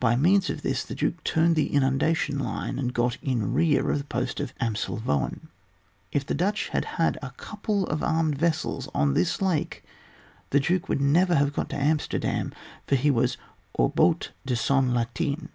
By 0.00 0.16
means 0.16 0.50
of 0.50 0.62
this, 0.62 0.82
the 0.82 0.96
Duke 0.96 1.22
turned 1.22 1.54
the 1.54 1.72
inundation 1.72 2.40
line, 2.40 2.76
and 2.76 2.92
got 2.92 3.18
in 3.22 3.52
rear 3.52 3.88
of 3.88 3.98
the 3.98 4.04
post 4.04 4.40
of 4.40 4.52
Amselvoen. 4.60 5.46
If 6.10 6.26
the 6.26 6.34
Dutch 6.34 6.70
had 6.70 6.84
had 6.98 7.18
a 7.22 7.30
couple 7.36 7.86
of 7.86 8.02
armed 8.02 8.36
vessels 8.36 8.88
on 8.96 9.14
this 9.14 9.40
lake 9.40 9.84
the 10.50 10.58
duke 10.58 10.88
would 10.88 11.00
never 11.00 11.36
have 11.36 11.52
got 11.52 11.68
to 11.68 11.76
Amsterdam, 11.80 12.52
for 12.88 12.96
he 12.96 13.12
was 13.12 13.36
au 13.78 13.92
hout 13.96 14.32
de 14.44 14.56
son 14.56 14.92
latin. 14.92 15.50